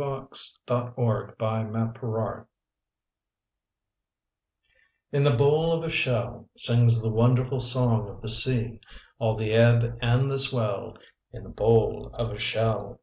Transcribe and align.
SI 0.00 0.06
PARVA 0.06 0.30
LICET 0.30 1.36
COMPONERE 1.38 1.92
MAGNIS 1.92 2.46
IN 5.12 5.22
the 5.24 5.30
bowl 5.36 5.74
of 5.74 5.84
a 5.84 5.90
shell 5.90 6.48
Sings 6.56 7.02
the 7.02 7.10
wonderful 7.12 7.58
song 7.60 8.08
of 8.08 8.22
the 8.22 8.30
sea, 8.30 8.80
All 9.18 9.36
the 9.36 9.52
ebb 9.52 9.98
and 10.00 10.30
the 10.30 10.38
swell, 10.38 10.96
In 11.32 11.42
the 11.42 11.50
bowl 11.50 12.08
of 12.14 12.30
a 12.30 12.38
shell. 12.38 13.02